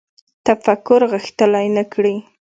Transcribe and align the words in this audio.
تفکر 0.45 1.01
غښتلی 1.11 1.67
نه 1.75 1.83
کړي 1.93 2.15